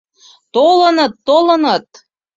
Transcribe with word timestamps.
—Толыныт, 0.53 1.13
толыныт... 1.27 1.85